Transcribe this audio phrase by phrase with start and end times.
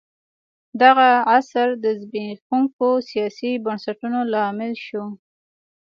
[0.81, 5.05] دغه عصر د زبېښونکو سیاسي بنسټونو لامل شو.